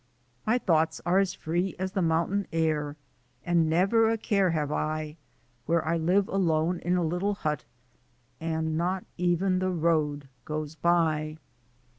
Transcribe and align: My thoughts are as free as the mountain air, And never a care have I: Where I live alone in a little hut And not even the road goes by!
My 0.47 0.57
thoughts 0.57 0.99
are 1.05 1.19
as 1.19 1.35
free 1.35 1.75
as 1.77 1.91
the 1.91 2.01
mountain 2.01 2.47
air, 2.51 2.95
And 3.45 3.69
never 3.69 4.09
a 4.09 4.17
care 4.17 4.49
have 4.49 4.71
I: 4.71 5.17
Where 5.67 5.87
I 5.87 5.95
live 5.97 6.27
alone 6.27 6.79
in 6.79 6.97
a 6.97 7.03
little 7.03 7.35
hut 7.35 7.65
And 8.39 8.75
not 8.75 9.05
even 9.17 9.59
the 9.59 9.69
road 9.69 10.27
goes 10.43 10.73
by! 10.73 11.37